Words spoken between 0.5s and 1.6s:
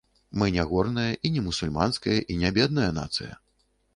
не горная і не